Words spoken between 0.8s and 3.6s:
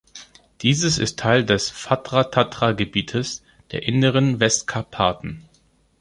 ist Teil des Fatra-Tatra-Gebietes